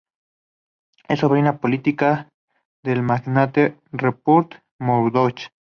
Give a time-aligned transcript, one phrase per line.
[1.09, 2.31] Es sobrina política
[2.81, 5.51] del magnate Rupert Murdoch.